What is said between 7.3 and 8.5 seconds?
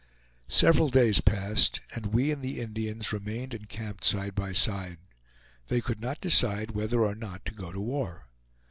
to go to war.